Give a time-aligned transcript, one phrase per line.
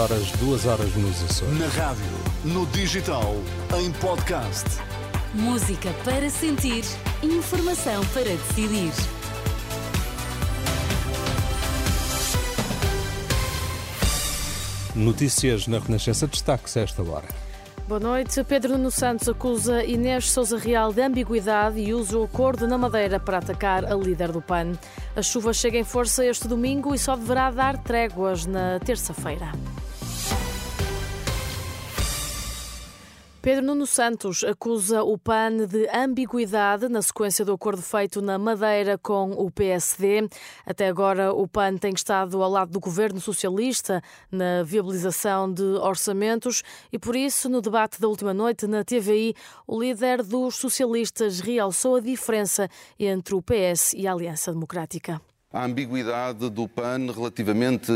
[0.00, 1.58] horas, 2 horas nos Açores.
[1.58, 2.02] Na rádio,
[2.42, 3.34] no digital,
[3.78, 4.64] em podcast.
[5.34, 6.84] Música para sentir,
[7.22, 8.92] informação para decidir.
[14.96, 17.28] Notícias na Renascença destaque-se esta hora.
[17.86, 18.42] Boa noite.
[18.44, 23.20] Pedro Nuno Santos acusa Inês Souza Real de ambiguidade e usa o acordo na Madeira
[23.20, 24.72] para atacar a líder do PAN.
[25.14, 29.52] A chuva chega em força este domingo e só deverá dar tréguas na terça-feira.
[33.42, 38.98] Pedro Nuno Santos acusa o PAN de ambiguidade na sequência do acordo feito na Madeira
[38.98, 40.28] com o PSD.
[40.66, 46.62] Até agora, o PAN tem estado ao lado do governo socialista na viabilização de orçamentos
[46.92, 49.34] e, por isso, no debate da última noite na TVI,
[49.66, 52.68] o líder dos socialistas realçou a diferença
[52.98, 55.18] entre o PS e a Aliança Democrática
[55.52, 57.90] a ambiguidade do PAN relativamente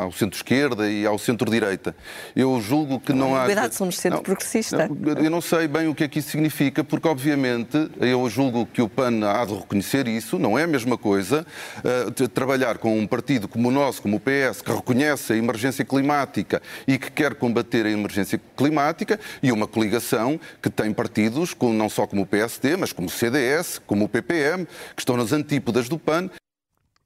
[0.00, 1.94] ao centro-esquerda e ao centro-direita.
[2.34, 3.42] Eu julgo que não, há...
[3.42, 4.90] Ambiguidade, somos centro-progressista.
[5.22, 8.82] Eu não sei bem o que é que isso significa, porque obviamente eu julgo que
[8.82, 11.46] o PAN há de reconhecer isso, não é a mesma coisa
[11.78, 15.84] uh, trabalhar com um partido como o nosso, como o PS, que reconhece a emergência
[15.84, 21.72] climática e que quer combater a emergência climática, e uma coligação que tem partidos, com,
[21.72, 25.32] não só como o PSD, mas como o CDS, como o PPM, que estão nas
[25.32, 26.28] antípodas do PAN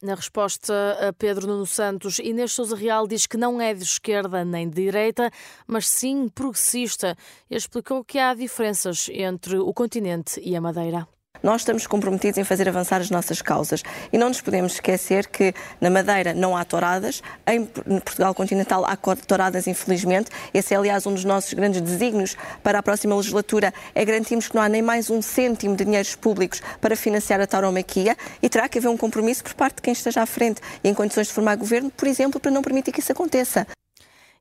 [0.07, 0.73] na resposta
[1.09, 4.77] a Pedro Nuno Santos, Inês Souza Real diz que não é de esquerda nem de
[4.77, 5.31] direita,
[5.67, 7.17] mas sim progressista
[7.51, 11.09] e explicou que há diferenças entre o continente e a Madeira.
[11.42, 15.55] Nós estamos comprometidos em fazer avançar as nossas causas e não nos podemos esquecer que
[15.81, 20.31] na Madeira não há touradas, em Portugal continental há touradas, infelizmente.
[20.53, 24.55] Esse é, aliás, um dos nossos grandes desígnios para a próxima legislatura, é garantirmos que
[24.55, 28.69] não há nem mais um cêntimo de dinheiros públicos para financiar a tauromaquia e terá
[28.69, 31.33] que haver um compromisso por parte de quem esteja à frente e em condições de
[31.33, 33.67] formar governo, por exemplo, para não permitir que isso aconteça.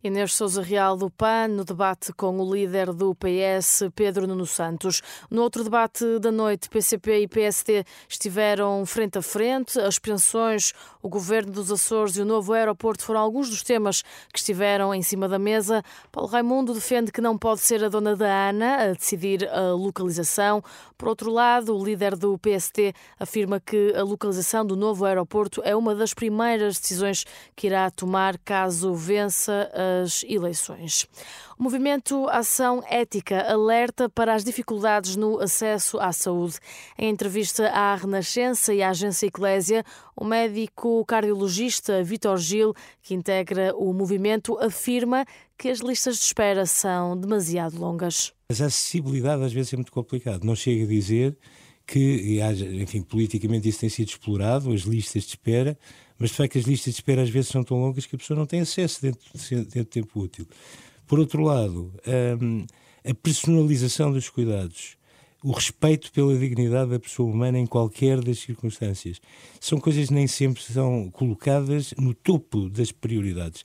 [0.05, 5.01] Inês Souza Real do PAN, no debate com o líder do PS, Pedro Nuno Santos.
[5.31, 9.79] No outro debate da noite, PCP e PSD estiveram frente a frente.
[9.79, 14.37] As pensões, o governo dos Açores e o novo aeroporto foram alguns dos temas que
[14.37, 15.81] estiveram em cima da mesa.
[16.11, 20.63] Paulo Raimundo defende que não pode ser a dona da Ana a decidir a localização.
[20.95, 25.75] Por outro lado, o líder do PSD afirma que a localização do novo aeroporto é
[25.75, 27.25] uma das primeiras decisões
[27.55, 31.07] que irá tomar caso vença a das eleições.
[31.57, 36.57] O movimento Ação Ética alerta para as dificuldades no acesso à saúde.
[36.97, 39.83] Em entrevista à Renascença e à agência Eclésia,
[40.15, 45.25] o médico cardiologista Vitor Gil, que integra o movimento, afirma
[45.57, 48.33] que as listas de espera são demasiado longas.
[48.49, 50.43] A acessibilidade às vezes é muito complicado.
[50.43, 51.37] Não chega a dizer
[51.85, 52.39] que,
[52.81, 55.77] enfim, politicamente isso tem sido explorado, as listas de espera,
[56.17, 58.37] mas de facto as listas de espera às vezes são tão longas que a pessoa
[58.37, 59.21] não tem acesso dentro,
[59.67, 60.47] de tempo útil.
[61.07, 61.93] Por outro lado,
[62.41, 62.65] um,
[63.07, 64.97] a personalização dos cuidados,
[65.43, 69.21] o respeito pela dignidade da pessoa humana em qualquer das circunstâncias,
[69.59, 73.63] são coisas que nem sempre são colocadas no topo das prioridades.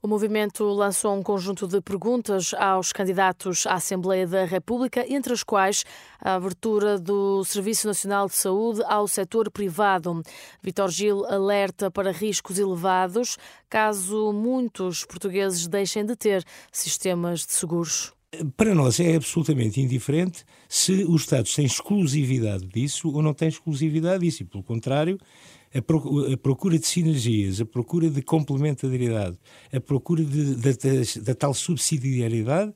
[0.00, 5.42] O movimento lançou um conjunto de perguntas aos candidatos à Assembleia da República, entre as
[5.42, 5.84] quais
[6.20, 10.22] a abertura do Serviço Nacional de Saúde ao setor privado.
[10.62, 13.36] Vitor Gil alerta para riscos elevados
[13.68, 18.12] caso muitos portugueses deixem de ter sistemas de seguros.
[18.56, 24.22] Para nós é absolutamente indiferente se os Estados têm exclusividade disso ou não têm exclusividade
[24.22, 25.18] disso, e pelo contrário,
[25.74, 29.38] a procura de sinergias, a procura de complementaridade,
[29.72, 30.24] a procura
[31.22, 32.72] da tal subsidiariedade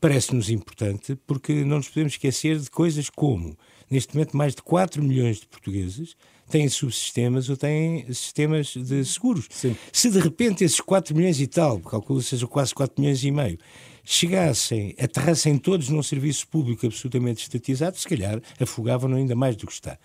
[0.00, 3.56] parece-nos importante porque não nos podemos esquecer de coisas como,
[3.88, 6.16] neste momento, mais de 4 milhões de portugueses
[6.50, 9.46] têm subsistemas ou têm sistemas de seguros.
[9.48, 9.76] Sim.
[9.92, 13.30] Se de repente esses 4 milhões e tal, calculo que sejam quase 4 milhões e
[13.30, 13.58] meio,
[14.04, 19.72] chegassem, aterrassem todos num serviço público absolutamente estatizado, se calhar afogavam ainda mais do que
[19.72, 19.96] está.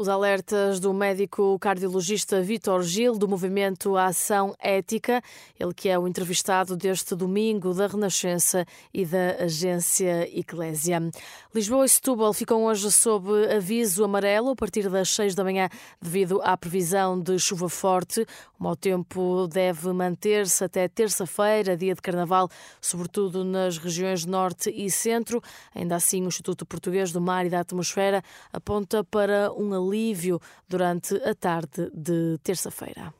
[0.00, 5.20] Os alertas do médico cardiologista Vitor Gil, do movimento Ação Ética,
[5.58, 8.64] ele que é o entrevistado deste domingo da Renascença
[8.94, 11.00] e da agência Eclésia.
[11.52, 15.68] Lisboa e Setúbal ficam hoje sob aviso amarelo a partir das 6 da manhã
[16.00, 18.24] devido à previsão de chuva forte.
[18.56, 22.48] O mau tempo deve manter-se até terça-feira, dia de carnaval,
[22.80, 25.42] sobretudo nas regiões norte e centro.
[25.74, 31.14] Ainda assim, o Instituto Português do Mar e da Atmosfera aponta para um alívio durante
[31.16, 33.12] a tarde de terça-feira.